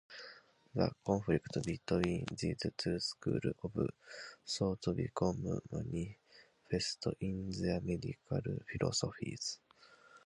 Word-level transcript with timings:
The 0.73 0.91
conflict 1.05 1.55
between 1.77 2.25
these 2.35 2.57
two 2.75 2.99
schools 2.99 3.41
of 3.63 3.89
thought 4.47 4.95
became 4.95 5.61
manifest 5.71 7.05
in 7.19 7.51
their 7.51 7.81
medical 7.81 8.41
philosophies. 8.71 9.59